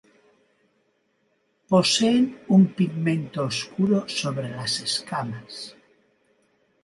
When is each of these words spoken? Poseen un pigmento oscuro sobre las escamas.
Poseen 1.69 2.25
un 2.55 2.63
pigmento 2.77 3.39
oscuro 3.51 4.09
sobre 4.09 4.49
las 4.49 4.79
escamas. 4.81 5.75